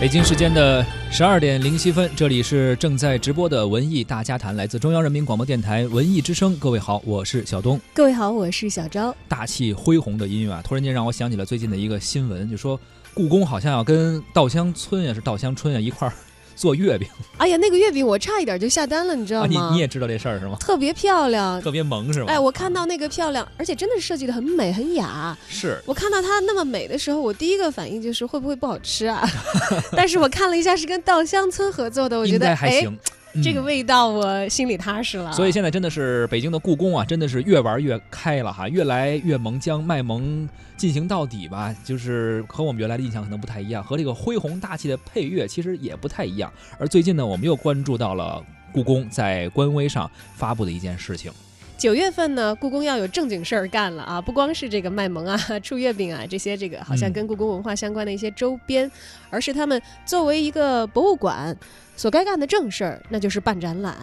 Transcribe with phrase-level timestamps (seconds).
[0.00, 6.56] 北京时间的十二点零七分，这里是正在直播的文艺大家谈，来自中央人民广播电台文艺之声。
[6.56, 7.78] 各位好，我是小东。
[7.92, 9.14] 各位好，我是小昭。
[9.28, 12.80] 大气恢宏的音乐啊，突然间让我想起了最近的一个新闻，就说
[13.12, 16.14] 故宫好像要跟稻香村也，是稻香村啊一块儿。
[16.60, 17.08] 做月饼，
[17.38, 19.46] 哎呀，那个月饼我差一点就下单了，你知道吗？
[19.48, 20.58] 你你也知道这事儿是吗？
[20.60, 22.26] 特别漂亮，特别萌是吗？
[22.28, 25.34] 哎，我看到那个漂亮，而且真的是设计的很美很雅。
[25.48, 29.26] 是我看到它那么美的时候，我第一个反应就是会不会不好吃啊？
[29.96, 32.94] 但是我看了一下是跟稻香村合作的，我觉得还行。
[33.42, 35.32] 这个味道我心里踏实了。
[35.32, 41.74] 所以现在真的是北京的故宫啊，真的是越玩越开了哈，越来越萌，将卖萌进行到底吧。
[41.84, 46.52] 就是和我们原来的印象可能不太一样，和这个恢宏大气的配乐其实也不太一样。
[46.78, 51.32] 而最近呢，我们又关注到了故宫在官微上发布的一件事情。
[51.78, 54.20] 九月份呢，故宫要有正经事儿干了啊！
[54.20, 58.90] 不光是这个卖萌啊、出月饼啊这些，这个好像跟故宫文化相关的一些周边，
[59.30, 61.56] 而是他们作为一个博物馆。
[62.00, 63.94] 所该干的正事儿，那就是办展览。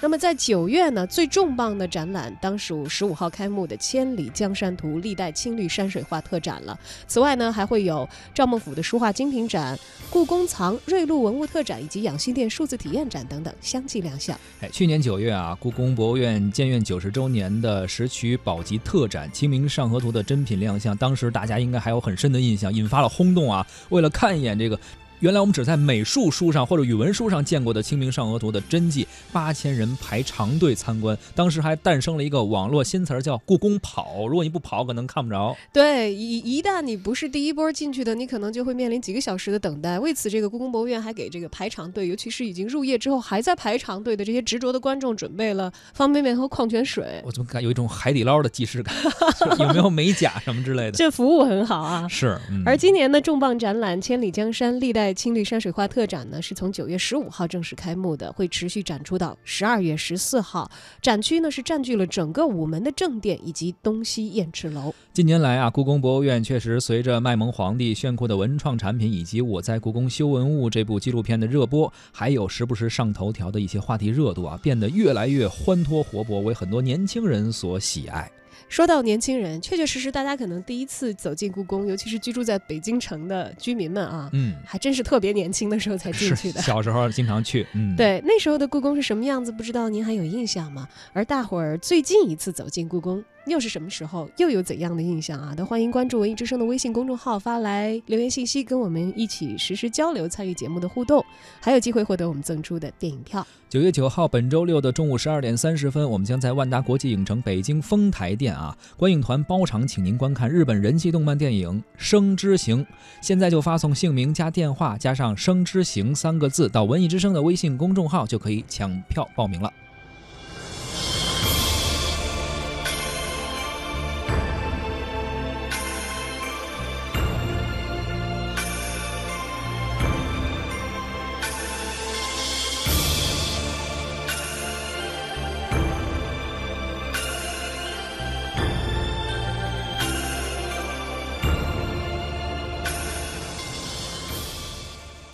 [0.00, 6.80] 那么在九月呢，最重磅的展览当属十五号开幕的《千里江山图》历代青绿山水画特展了。
[7.06, 9.78] 此外呢，还会有赵孟俯的书画精品展、
[10.08, 14.34] 故宫藏瑞鹿文物特展以及养心殿数字体验展等等相继亮相。
[14.62, 23.66] 哎，去年九月啊，故宫博物院建院九十周年的石渠宝笈特展《清明上河图》的珍品亮相，当时大家应该还有很深的印象，引发了轰动啊！
[23.90, 24.80] 为了看一眼这个。
[25.22, 31.16] 原来我们只在美术书上或者语文书上见过的《清明上河图》的真迹，八千人排长队参观。
[31.32, 34.26] 当时还诞生了一个网络新词儿，叫“故宫跑”。
[34.26, 35.56] 如果你不跑，可能看不着。
[35.72, 39.96] 对，一一旦你不是第一波进去的，你可能就会面临几个小时的等待。
[39.96, 47.22] 为此，这个故宫博物院还给这个排长队，尤其是已经入夜之后还在排长队的这些执着的观众，准备了方便面和矿泉水。
[47.24, 48.92] 我怎么感有一种海底捞的既视感？
[49.60, 50.92] 有没有美甲什么之类的？
[50.92, 52.08] 这服务很好啊。
[52.08, 52.36] 是。
[52.66, 55.10] 而今年的重磅展览《千里江山历代》。
[55.12, 60.70] 青绿山水画特展呢，是从九月十五号正式开幕的，会持续展出到十二月十四号。
[61.00, 64.94] 展区呢是占据了整个午门的正殿以及东西燕翅楼。
[65.12, 78.30] 近年来啊，故宫博物院确实随着卖萌皇帝、炫酷的文创产品，以及我在故宫修文物这部纪录片的热播，还有时不时上头条的一些话题热度啊，变得越来越欢脱活泼，为很多年轻人所喜爱。
[78.72, 86.62] 说到年轻人，确确实实，大家可能第一次走进故宫，尤其是居住在北京城的居民们啊，嗯，还真是特别年轻的时候才进去的。
[86.62, 89.52] 小时候经常去，嗯，对，那时候的故宫是什么样子？
[89.52, 90.88] 不知道您还有印象吗？
[91.12, 93.22] 而大伙儿最近一次走进故宫。
[93.46, 94.30] 又是什么时候？
[94.36, 95.52] 又有怎样的印象啊？
[95.52, 101.24] 都欢迎关注文艺之声的微信公众号，发来留言信息，跟我们一起实时交流，参与节目的互动，
[101.60, 103.44] 还有机会获得我们赠出的电影票。
[103.68, 112.84] 九月九号，本周六的中午十二点三十分，我们将在万达国际影城北京丰台店啊，啊观影团包场，请您观看日本人气动漫电影《生之行》。
[113.20, 119.72] 现在就发送姓名加电话加上“生之行”三个字到文艺之声的微信公众号，就可以抢票报名了。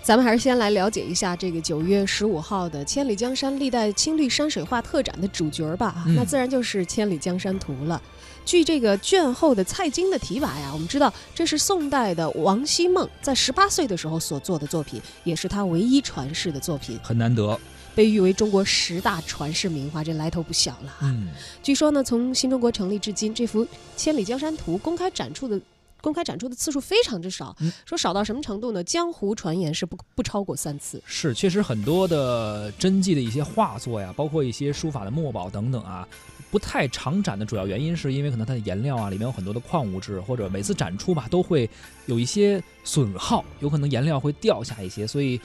[0.08, 6.02] 咱们还是先来了解一下这个九月十五号的《千里江山历代青绿山水画特展》的主角吧。
[6.16, 8.00] 那自然就是《千里江山图》了。
[8.42, 17.60] 据这个卷后的蔡京的提拔呀，我们知道这是宋代的王希孟在十八岁的时候所做的作品，也是他唯一传世的作品，很难得，
[17.94, 21.14] 被誉为中国十大传世名画，这来头不小了啊。
[21.62, 23.62] 据说呢，从新中国成立至今，这幅
[23.94, 25.60] 《千里江山图》公开展出的。
[26.00, 28.82] 公开展出的次数非常之少，说少到什么程度呢？
[28.84, 31.02] 江湖传言是不不超过三次。
[31.04, 36.06] 是，确实很多的真迹的一些画作呀，包括一些书法的墨宝等等啊，
[36.50, 41.68] 不太常展的主要原因是因为可能它的颜料啊里面有很多的矿物质，或者每次展出吧都会
[42.06, 45.40] 有一些损耗，有可能颜料会掉下一些，所以。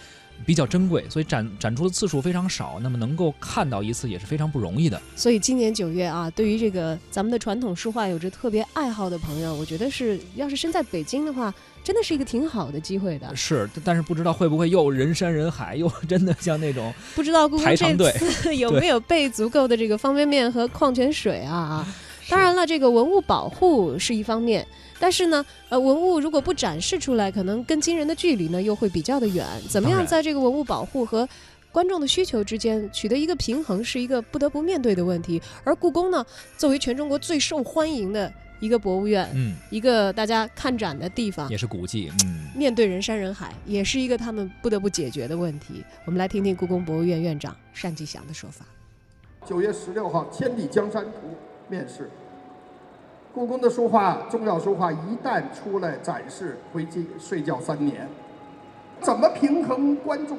[0.46, 2.80] 比较珍贵，所以展展出的次数非常少。
[2.82, 5.02] 那么能够看到一次也是非常不容易的。
[5.16, 11.54] 所以今年九月啊，对于这个咱们的传统书画有着特别爱好的朋友，我觉得是要是身在北京的话，
[11.84, 13.34] 真的是一个挺好的机会的。
[13.36, 17.66] 是，但是不知道会不会又人山人海，又真的像那种不知道故宫
[17.98, 21.88] 这次有没有备足够的这个方便面和矿泉水啊？
[22.34, 24.66] 当然了，这个文物保护是一方面，
[24.98, 29.46] 但是呢，呃，文物如果不展示出来，可能跟今人的距离呢又会比较的远。
[29.70, 31.30] 怎么样在这个文物保护和
[31.72, 35.40] 观众的需求之间取得一个平衡，是一个不得不面对的问题。
[35.64, 36.26] 而故宫呢，
[36.58, 38.34] 作为全中国最受欢迎的。
[38.60, 45.84] 一个博物院，嗯，一个大家看展的地方也，是古迹，嗯，面对人山人海，也是一个他们不得不解决的问题。
[46.06, 48.66] 我们来听听故宫博物院院长单霁翔的说法。
[49.46, 51.10] 九月十六号，《千里江山图》
[51.70, 52.10] 面世。
[53.34, 58.08] 故宫的书画，重要书画一旦出来展示，回去睡觉三年。
[59.02, 60.38] 怎么平衡观众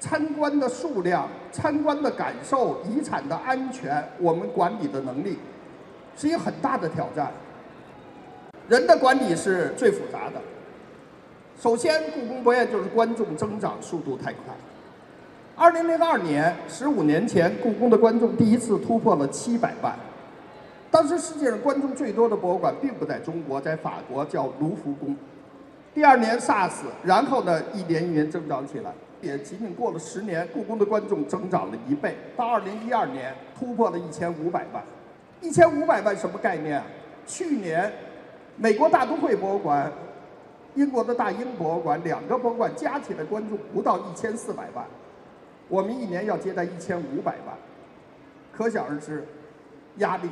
[0.00, 5.38] 参观的数量、参观的感受、遗产的安全，我们管理的能力，
[6.16, 7.30] 是一个很大的挑战。
[8.68, 10.40] 人的管理是最复杂的。
[11.56, 14.52] 首先，故宫博物院就是观众增长速度太快。
[15.54, 19.94] 二零零二年，十五年前，故宫的观众第一次突破了七百万。
[20.90, 25.14] 当时世界上观众最多的博物馆并不在中国，在法国叫卢浮宫。
[25.94, 26.72] 第二年 SARS，
[27.04, 34.82] 然后呢一年一年增长起来，也仅仅过了十年，故宫的观众增长了一倍，到二零一二年突破了一千五百万。
[35.40, 36.84] 一千五百万什么概念啊？
[37.26, 37.92] 去年，
[38.56, 39.92] 美国大都会博物馆、
[40.74, 44.84] 英国的大英博物馆两个博物馆加起来观众不到一千四百万，
[45.68, 47.56] 我们一年要接待一千五百万，
[48.52, 49.24] 可想而知，
[49.98, 50.28] 压力。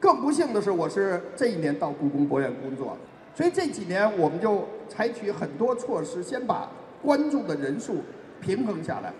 [0.00, 2.96] 更不幸的是，我是这一年到故宫博物院工作，
[3.34, 6.66] 所以这几年我们就采取很多措施，先把
[7.02, 7.98] 观众的人数
[8.40, 9.12] 平衡下来。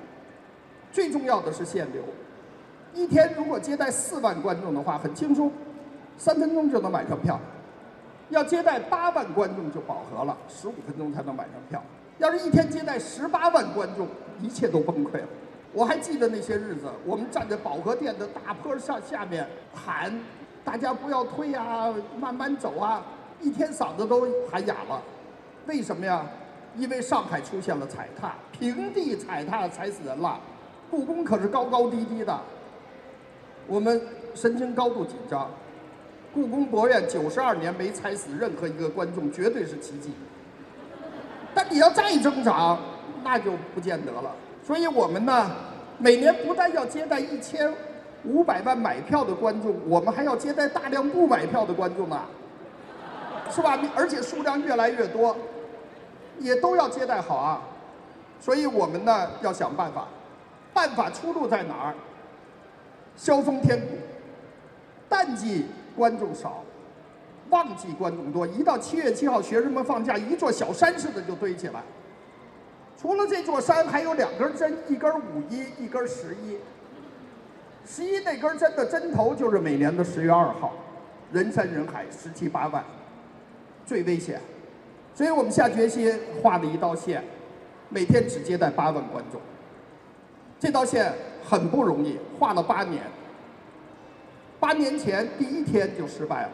[0.91, 2.03] 最重要的是限流，
[2.94, 5.53] 一天如果接待四万观众的话，很轻松，
[6.17, 7.38] 三分钟就能买上票；
[8.31, 11.82] 要接待八万观众就饱和了，十五分钟才能买上票。
[12.17, 14.09] 要是一天接待十八万观众，
[14.41, 15.29] 一切都崩溃了。
[15.73, 20.19] 我还记得那些日子，我们站在保和殿的大坡上下面喊。
[20.70, 23.02] 大家不要退啊，慢慢走啊！
[23.40, 25.02] 一天嗓子都喊哑了，
[25.67, 26.25] 为什么呀？
[26.76, 30.38] 因为上海出现了踩踏，平地踩踏踩死人了。
[30.88, 32.38] 故宫可是高高低低的，
[33.67, 34.00] 我们
[34.32, 35.50] 神经高度紧张。
[36.32, 40.12] 故宫博物院九十二年没踩死任何一个观众，绝对是奇迹。
[41.52, 42.78] 但你要再增长，
[43.25, 44.31] 那就不见得了。
[44.64, 45.50] 所以我们呢，
[45.99, 47.75] 每年不但要接待一千。
[48.25, 52.20] 五百万买票的观众，我们还要接待大量不买票的观众呢，
[53.50, 53.78] 是吧？
[53.96, 55.37] 而且数量越来越多，
[56.38, 57.62] 也都要接待好啊。
[58.40, 60.06] 所以我们呢要想办法，
[60.72, 61.94] 办法出路在哪儿？
[63.17, 63.96] 萧峰天谷，
[65.08, 66.62] 淡季观众少，
[67.50, 68.46] 旺季观众多。
[68.46, 71.82] 一到七月七号，学生们放假，一座小山似的就堆起来。
[72.96, 76.56] 除了这座山，还有两根针，一根五一，一根十一。
[77.87, 80.73] 十一那根针的针头就是每年的十月二号，
[81.32, 82.85] 人山人海，十七八万，
[83.85, 84.41] 最危险。
[85.15, 87.23] 所以我们下决心画了一道线，
[87.88, 89.41] 每天只接待八万观众。
[90.59, 91.12] 这道线
[91.44, 93.03] 很不容易，画了八年。
[94.61, 96.50] 八年前第一天就失败了，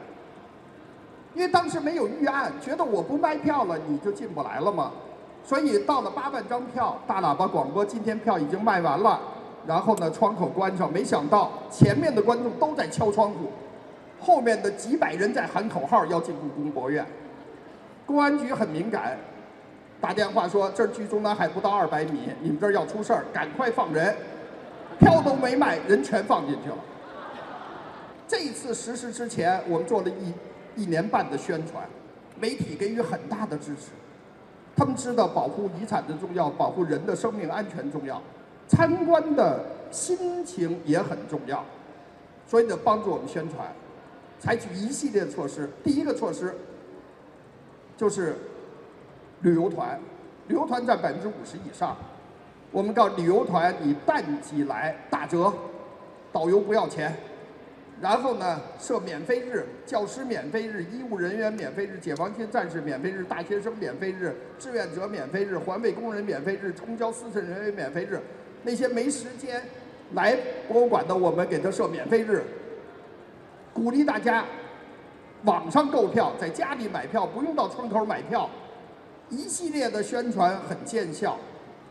[1.34, 4.92] 因为当时没有预案，觉得我不卖票了你就进不来了嘛。
[5.44, 9.20] 所以到了八万张票，大喇叭广播今天票已经卖完了。
[9.66, 13.50] 然后呢，窗口关上，没想到前面的观众都在敲窗户，
[14.20, 17.04] 后面的几百人在喊口号要进故宫博物院。
[18.06, 19.18] 公安局很敏感，
[20.00, 24.14] 打电话说这儿距中南海不到二百米，你们这儿要出事儿，赶快放人。
[24.98, 26.76] 票都没卖，人全放进去了。
[28.26, 31.84] 这次实施之前，我们做了一一年半的宣传，
[32.40, 33.90] 媒体给予很大的支持，
[34.74, 38.22] 他们知道保护遗产的重要，保护人的生命安全重要。
[38.68, 41.64] 参观的心情也很重要，
[42.46, 43.72] 所以得，帮助我们宣传，
[44.38, 45.68] 采取一系列措施。
[45.84, 46.54] 第一个措施
[47.96, 48.34] 就是
[49.42, 49.98] 旅游团，
[50.48, 51.96] 旅游团占百分之五十以上。
[52.72, 55.52] 我们告旅游团，你淡季来打折，
[56.32, 57.16] 导游不要钱。
[57.98, 68.20] 然后呢，设免费日，教师免费日，医务人员免费日，解放军战士免费日，大学生免费日，志愿者免费日，环卫工人免费日，公交司乘人员免费日。
[68.66, 69.62] 那些没时间
[70.14, 72.44] 来博物馆的，我们给他设免费日，
[73.72, 74.44] 鼓励大家
[75.44, 78.50] 网上购票，在家里买票，不用到窗口买票，
[79.30, 81.38] 一系列的宣传很见效。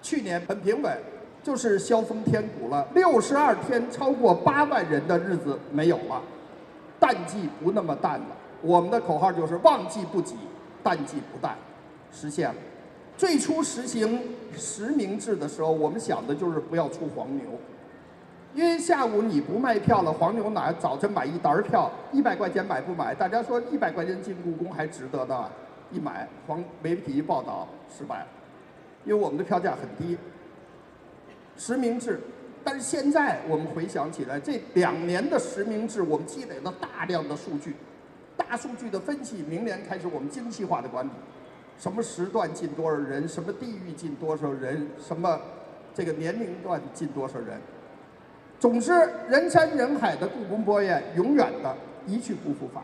[0.02, 0.98] 去年很平稳，
[1.42, 6.22] 就是萧峰天谷了，六十二天超过八万人的日子没有了，
[7.00, 8.28] 淡季不那么淡了。
[8.62, 10.36] 我们的口号就是旺季不挤，
[10.84, 11.56] 淡季不淡，
[12.12, 12.56] 实现了。
[13.18, 14.22] 最初实行
[14.58, 17.44] 实名制的时候，我们想的就是不要出黄牛，
[18.54, 23.16] 因为下午你不卖票了，黄牛哪早晨买一沓票，一百块钱买不买？
[23.16, 25.50] 大家说一百块钱进故宫还值得呢，
[25.92, 28.28] 一买黄媒体一报道失败了，
[29.06, 30.18] 因为我们的票价很低。
[31.58, 32.20] 实名制，
[32.66, 37.78] 但是现在我们回想起来，这两年的实名制，我们积累了大量的数据，
[38.36, 41.10] 大数据的分析，明年开始我们精细化的管理，
[41.78, 45.40] 什么时段进多少人，什么地域进多少人，什么
[45.94, 47.60] 这个年龄段进多少人。
[48.60, 48.92] 总之，
[49.30, 51.76] 人山人海的故宫博物院永远的
[52.08, 52.84] 一去不复返。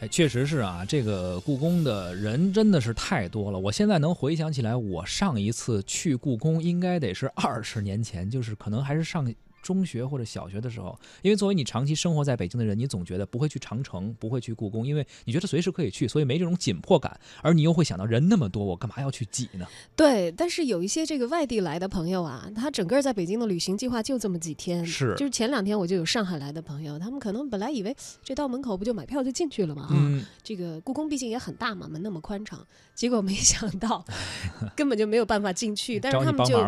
[0.00, 3.58] 哎，确实是啊，这个故宫的人真的是太多了。
[3.58, 9.26] 我现在能回想起来，我上一次去故宫应该得是二十年前，就是可能还是上。
[9.62, 17.18] 中学或者小学的时候，因为作为你长期生活在北京的人，你总觉得不会去长城，不会去故宫，因为你觉得随时可以去，所以没这种紧迫感。
[17.42, 19.66] 而你又会想到人那么多，我干嘛要去挤呢？
[19.96, 24.84] 对，但是有一些这个外地来的朋友啊，他整个在北京的旅行计划就这么几天。
[24.86, 29.88] 是，就是前两天我就有上海来的朋友，他们可能本来以为这到门口不就买票就进去了嘛？
[29.92, 34.04] 嗯，这个故宫毕竟也很大嘛，门那么宽敞，结果没想到
[34.76, 35.98] 根本就没有办法进去。
[36.00, 36.58] 但是他们就。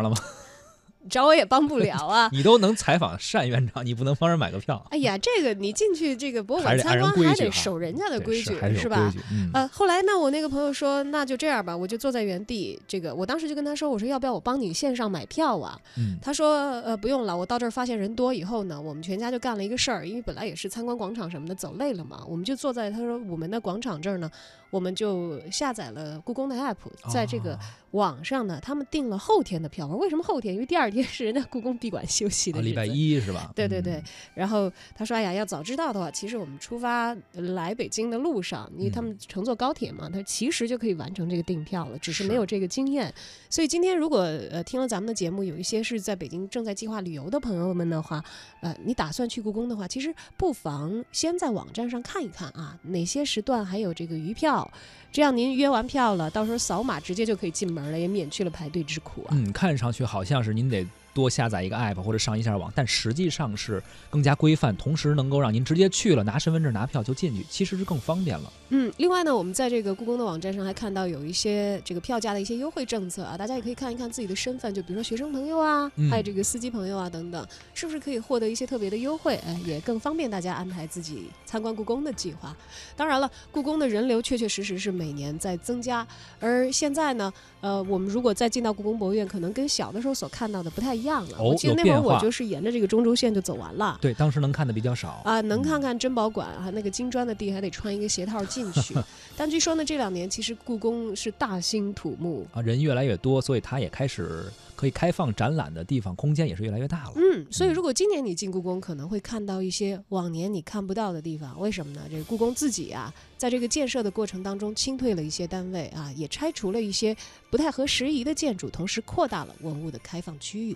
[1.09, 2.29] 找我也帮不了啊！
[2.33, 4.85] 你都能采访单院长，你不能帮人买个票？
[4.91, 9.11] 哎呀，这个你进去这个博物馆参观还得守人家的规矩，是吧？
[9.53, 12.79] 呃，后来呢，我那个朋友说，那就这样吧，我就坐在原地。
[12.87, 15.79] 这个我当时就跟他说，我说要不要我帮你线上买票啊？
[16.21, 24.29] 他说呃不用了，我到这儿发现人多以后呢，我们全家就干了一个事儿，因为本来也是参观广场什么的，走累了嘛，我们就坐在他说我们的广场这儿呢。
[24.69, 26.77] 我们就下载了故宫的 app，
[27.11, 27.59] 在这个
[27.91, 29.85] 网上呢，他们订了后天的票。
[29.87, 30.53] 为什么后天？
[30.53, 33.51] 因为第二天是人家故宫闭馆休息的礼拜一是吧？
[33.55, 34.01] 对对对。
[34.33, 43.13] 然后他说：“哎呀，要早知道的话，其实我们出发来北京的路上，因为他们乘坐高铁嘛，他其实就可以完成这个订票了，只是没有这个经验。
[43.49, 48.23] 所以今天如果呃听了咱们的节目，有一些是在北京正在计划旅游的朋友们的话，
[48.61, 54.69] 呃，你打算去故宫的话，其实不妨先在网站上看一看啊，哪些时段还有这个余票。”
[55.11, 59.29] 这样您约完票了，到时候扫码直接就可以进门也免去了排队之苦啊。
[59.31, 60.85] 嗯，看上去好像是您得。
[61.13, 68.51] 多下载一个 app 或者上一下网，但实际上是更加规范，同时能够让您直接去了拿身份证拿票就进去，其实是更方便了。
[68.69, 79.35] 嗯，另外呢，我们在这个故宫的网站上还看到有一些这个票价的一些优惠政策啊，大家也可以看一看自己的身份，就比如说学生朋友啊，还有这个司机朋友啊等等，是不是可以获得一些特别的优惠？
[79.45, 82.55] 哎，也更方便大家安排自己参观故宫的计划。
[82.95, 86.07] 当然了，故宫的人流确确实实是每年在增加，
[86.39, 91.41] 而现在呢，呃，我们如果再进到故宫博物院，可能跟小的时候所看到的不太一样了。
[91.41, 93.97] 我记得那会儿我就是沿着这个中轴线就走完了。
[94.01, 98.95] 对，当时能看的比较少啊，能看看珍宝馆啊，那个金砖的地还得穿一个鞋套进去。
[99.37, 104.43] 但据说呢，这两年其实故宫是大兴土木啊，人越来越多，所以它也开始。
[104.73, 107.11] 可以开放展览的地方，空间也是越来越大了。
[107.15, 111.59] 嗯，所以如果今年你进故宫，可能会看到一些往年你看不到的地方。
[111.59, 112.01] 为什么呢？
[112.09, 117.15] 这个故宫自己啊，在这个建设的过程当中，清退了一些单位啊，也拆除了一些
[117.51, 120.75] 不太合时宜的建筑，同时扩大了文物的开放区域。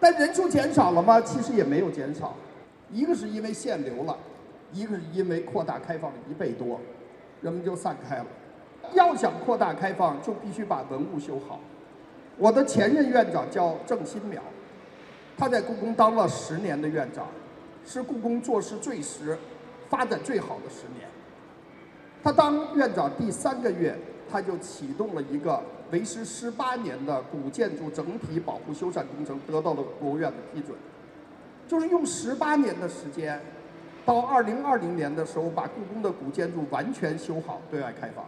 [0.00, 1.20] 但人数减少了吗？
[1.20, 2.34] 其实也没有减少，
[2.90, 4.16] 一个是因为限流了，
[4.72, 6.80] 一个是因为扩大开放了一倍多，
[7.42, 8.26] 人们就散开了。
[8.94, 11.60] 要想扩大开放，就必须把文物修好。
[12.38, 14.38] 我的前任院长叫郑新淼，
[15.36, 17.26] 他在故宫当了十年的院长，
[17.84, 19.36] 是故宫做事最实、
[19.90, 21.06] 发展最好的十年。
[22.24, 23.94] 他当院长第三个月，
[24.30, 30.76] 他就启动了一个为时十八年的古建筑整体保护修缮工程，得到了国务院的批准。
[31.66, 33.40] 就是用十八年的时间，
[34.04, 38.24] 到二零二零年的时候，把故宫的古建筑完全修好，对外开放。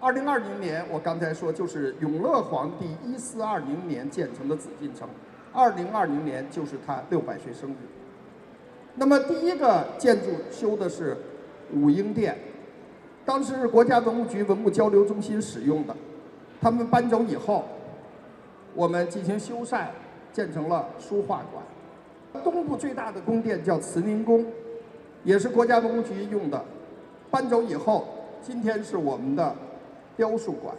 [0.00, 5.08] 二零二零年，我刚才说就是永乐皇帝一四二零年建成的紫禁城，
[5.52, 7.74] 二零二零年就是他六百岁生日。
[8.94, 11.16] 那么第一个建筑修的是
[11.72, 12.36] 武英殿，
[13.28, 15.94] 当时是国家文物局文物交流中心使用的，
[16.62, 17.62] 他们搬走以后，
[18.74, 19.84] 我们进行修缮，
[20.32, 22.42] 建成了书画馆。
[22.42, 24.46] 东部最大的宫殿叫慈宁宫，
[25.24, 26.64] 也是国家文物局用的，
[27.30, 28.08] 搬走以后，
[28.40, 29.54] 今天是我们的。
[30.16, 30.74] 雕塑馆，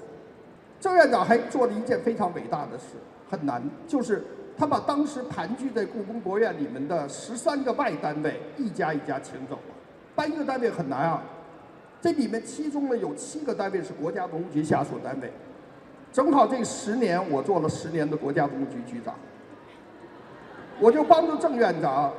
[0.81, 2.85] 郑院长还做了一件非常伟大的事，
[3.29, 4.21] 很难，就是
[4.57, 9.75] 他把当时盘踞在故宫博物院里面的十三个外单位一家一家请走了。
[10.13, 11.23] 搬一个单位很难啊，
[12.01, 15.31] 这里面其中呢有七个单位是国家文物局下属单位，
[16.13, 19.13] 正好这十年我做了十年的国家文物局局长，
[20.79, 22.13] 我就帮助郑院长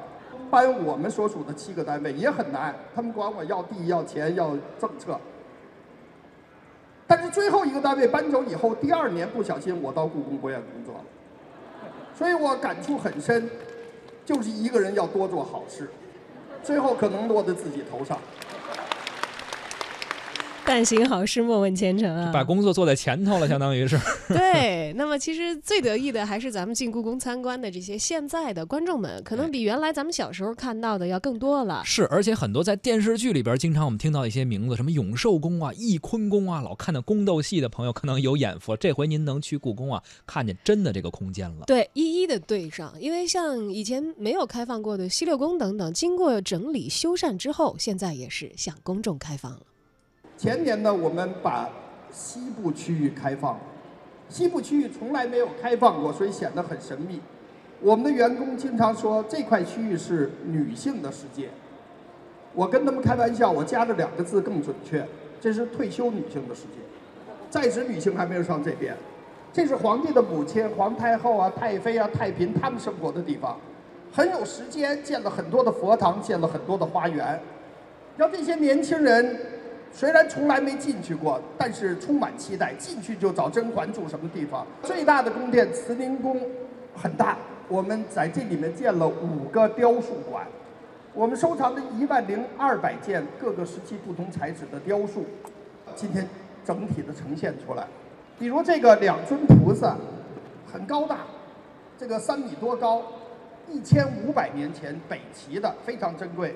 [0.51, 5.19] 搬我们所属的七个单位也很难，他们管我要地要钱要政策。
[7.07, 11.05] 但是最后一个单位搬走以后，第二年不小心我到故宫博物院工作了，
[12.15, 13.49] 所以我感触很深，
[14.27, 15.91] 就是一个人要多做好事，
[16.63, 18.19] 最后可能落在自己头上。
[20.73, 22.31] 但行好事，莫问前程啊！
[22.33, 23.99] 把工作做在前头了，相当于是。
[24.29, 31.83] 对，那么其实最得意的还是咱们进故宫参观的这些现在的观众们，可能比原来咱们小时候看到的要更多了。
[31.85, 38.77] 是，而且很多在电视剧里边，经常我们听到一些名字，什么永寿宫啊、翊坤宫啊，老看的宫斗戏的朋友可能有眼福。
[38.77, 41.65] 这回您能去故宫啊，看见真的这个空间了。
[41.67, 49.62] 对，一一的对上，因为像以前没有开放过的西六宫等等，经过整理修缮之后，现在也是向公众开放了。
[50.41, 51.69] 前年呢，我们把
[52.11, 53.61] 西部区域开放，
[54.31, 57.21] 西部区域从来没有开放过，所以显得很神秘。
[57.79, 61.51] 我们的员工经常说这块区域是女性的世界，
[62.55, 65.07] 我跟他们开玩笑，我加了两个字更准确，
[65.43, 66.79] 这是退休女性的世界，
[67.51, 68.97] 在职女性还没有上这边。
[69.53, 73.59] 这是皇帝的母亲，皇太后啊、太妃啊、太嫔他们生活的地方，
[74.11, 77.39] 很有时间，建了很多的佛堂，建了很多的花园，
[78.17, 79.39] 让这些年轻人。
[79.93, 82.73] 虽然从来没进去过，但是充满期待。
[82.79, 84.67] 进去就找甄嬛住什么地方？
[84.83, 86.41] 最大的宫殿慈宁宫
[86.95, 87.37] 很大，
[87.69, 90.47] 我们在这里面建了五个雕塑馆。
[91.13, 95.25] 我们收藏的一万零二百件各个时期不同材质的雕塑，
[95.97, 96.27] 今天
[96.65, 97.85] 整体的呈现出来。
[98.39, 99.97] 比如这个两尊菩萨，
[100.73, 101.19] 很高大，
[101.99, 103.03] 这个三米多高，
[103.69, 106.55] 一千五百年前北齐的，非常珍贵。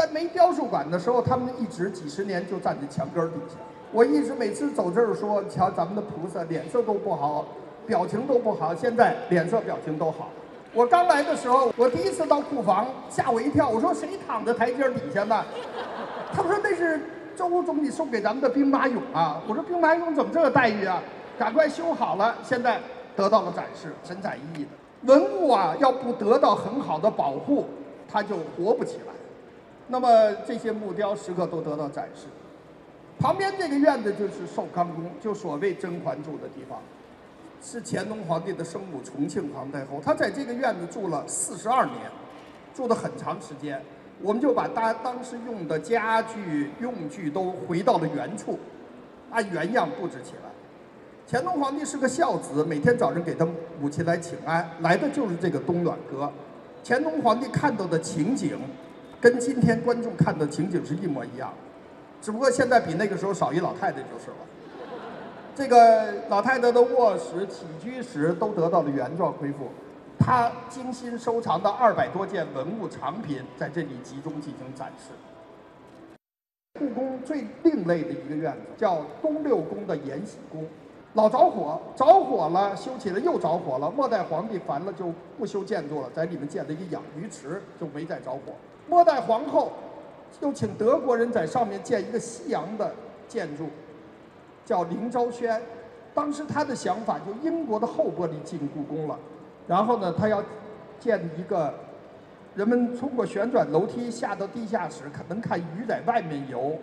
[0.00, 3.56] 但没雕塑馆的时候，他们一直几十年就站在墙根底下。
[3.92, 7.44] 我一直每次走这儿说，瞧咱们的菩萨脸色都不好，
[7.86, 8.74] 表情都不好。
[8.74, 10.30] 现在脸色表情都好。
[10.72, 13.68] 我刚来的时候，我第一次到库房，吓我一跳。
[13.68, 15.44] 我说谁躺在台阶底下呢？
[16.32, 16.98] 他们说那是
[17.36, 19.42] 周总理送给咱们的兵马俑啊。
[19.46, 21.02] 我说兵马俑怎么这个待遇啊？
[21.38, 22.80] 赶快修好了，现在
[23.14, 27.66] 得到了展示，神采奕奕的文物啊，要不得到很好的保护，
[28.10, 29.12] 它就活不起来。
[29.90, 30.08] 那么
[30.46, 32.26] 这些木雕时刻都得到展示。
[33.18, 36.78] 旁边这个院子就是寿康宫，就所谓甄嬛住的地方，
[37.60, 41.96] 是乾隆皇帝的生母重庆皇太后，她在这个院子住了四十二年，
[42.74, 43.82] 住的很长时间。
[44.22, 48.58] 我们就把当当时用的家具用具都回到了原处，
[49.30, 50.50] 按原样布置起来。
[51.28, 53.46] 乾隆皇帝是个孝子，每天早上给他
[53.80, 56.32] 母亲来请安，来的就是这个东暖阁。
[56.84, 58.58] 乾隆皇帝看到的情景。
[59.20, 61.52] 跟今天观众看的情景是一模一样，
[62.22, 64.36] 只不过现在比那个时候少一老太太就是了。
[65.54, 69.68] 这个老太太的卧室、起居室都得到了原状恢复，
[70.18, 75.12] 她精心收藏的二百多件文物藏品在这里集中进行展示。
[76.78, 80.66] 故宫最另类的一个院子叫东六宫的延禧宫，
[81.12, 83.90] 老着火，着火了，修起来又着火了。
[83.90, 88.54] 末代皇帝烦了就不修建筑了，在里面建了一个养鱼池，就没再着火。
[88.90, 89.70] 末代皇后
[90.40, 92.92] 又请德国人在上面建一个西洋的
[93.28, 93.68] 建筑，
[94.64, 95.62] 叫凌昭轩。
[96.12, 99.16] 当时他的想法就英国的后玻璃进故宫了，
[99.68, 100.42] 然后呢，他要
[100.98, 101.72] 建一个
[102.56, 106.76] 人们通过旋转楼梯下到地下室，可能看鱼在外面游，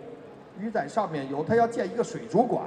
[0.58, 1.44] 鱼在上面游。
[1.44, 2.64] 他要建一个水族馆。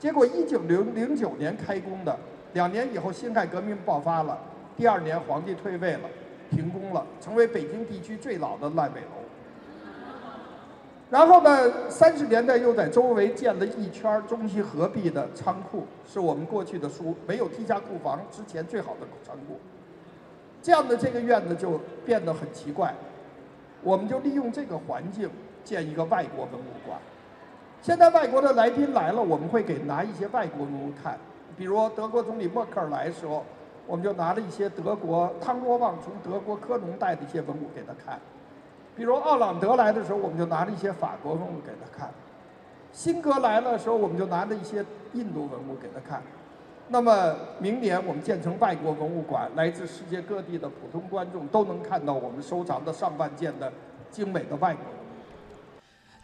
[0.00, 2.18] 结果一九零零九年开工的，
[2.54, 4.36] 两年以后辛亥革命爆发了，
[4.76, 6.08] 第二年皇帝退位了。
[6.50, 9.06] 停工了，成为北京地区最老的烂尾楼。
[11.08, 19.58] 然后呢，三十年代又在周围建了一圈中西合璧的仓库，是我们过去的书没有地下库房之前最好的仓库。
[20.60, 22.92] 这样的这个院子就变得很奇怪，
[23.82, 25.30] 我们就利用这个环境
[25.62, 26.98] 建一个外国文物馆。
[27.80, 31.16] 现在外国的来宾来了，我们会给拿一些外国文物看，
[31.56, 33.44] 比如德国总理默克尔来的时候。
[33.86, 38.18] 我们就拿了一些德国汤若望从德国科隆带的一些文物给他看，
[38.96, 42.08] 比如奥朗德来的时候，我们就拿了一些法国文物给他看；
[42.92, 46.22] 辛格来的时候，我们就拿了一些印度文物给他看。
[46.88, 53.72] 那么明年我们建成外国文物馆，来自世界各地的普通观众都能看到我们收藏的上万件的
[54.10, 55.05] 精美的外国文物。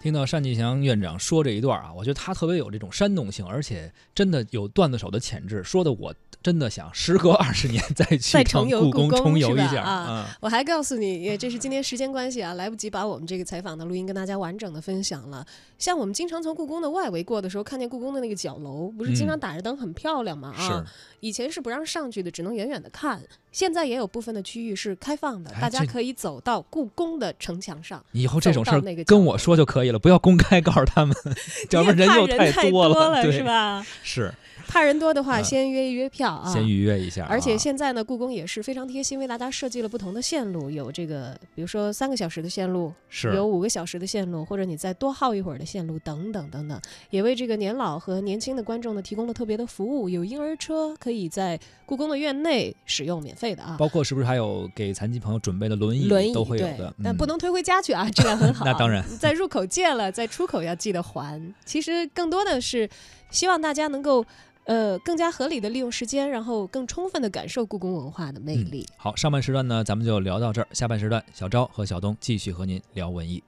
[0.03, 6.13] 听到单霁翔院长说这一段啊，我觉得他特别有这种煽动性，而且真的有段子手的潜质，说的我。
[6.43, 10.37] 真的想时隔二十年 再去趟故宫重游一下啊！
[10.41, 15.47] 我还告诉你，也这是今天时间关系啊，来不及把我们这个采访的录音跟大家完整的分享了。
[15.79, 20.53] 像我们经常从故宫的外围过的时候，看见故宫的那个角楼，不是经常打着灯，很漂亮吗？
[20.57, 20.85] 啊，
[21.21, 23.23] 以前是不让上去的，只能远远的看。
[23.53, 28.05] 现在也有部分的区域是开放的，大家可以走到故宫的城墙上。
[28.13, 29.99] 以后这种事儿跟我说就可以了。
[29.99, 31.15] 不要公开告诉他们，
[31.71, 33.87] 要不然人又太多了，对，是吧？
[34.03, 34.33] 是。
[34.69, 37.27] 怕人多的话，先约一约票啊，先预约一下。
[37.29, 53.77] 而且现在呢，故宫也是非常贴心，为大家设计了不同的线路，有这个，比如说三个小时的线路，是有五个小时的线路，或者你再多耗一会儿的线路，等等等等，也为这个年老和年轻的观众呢提供了特别的服务，有婴儿车可以在故宫的院内使用，免费的啊。
[53.79, 56.07] 包括是不是还有给残疾朋友准备的轮椅？
[56.09, 58.65] 轮椅都会有的，但不能推回家去啊，质量很好。
[58.67, 61.41] 那当然， 在入口借了，在出口要记得还。
[61.65, 62.89] 其实更多的是
[63.31, 64.25] 希望大家能够。
[64.65, 68.87] 呃，更加合理的利用时间，然后更充分的感受故宫文化的魅力。
[68.97, 70.69] 好，上半时段呢，咱们就聊到这儿。
[70.71, 73.43] 下半时段，小昭和小东继续和您聊文艺。